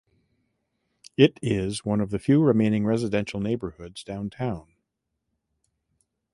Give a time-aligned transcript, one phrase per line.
[1.15, 4.73] It is one of few remaining residential neighborhoods downtown.